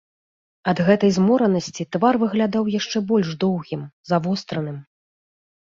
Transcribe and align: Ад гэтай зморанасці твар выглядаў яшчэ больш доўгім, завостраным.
Ад 0.71 0.79
гэтай 0.87 1.11
зморанасці 1.17 1.85
твар 1.95 2.19
выглядаў 2.23 2.71
яшчэ 2.79 2.97
больш 3.13 3.29
доўгім, 3.45 3.81
завостраным. 4.11 4.77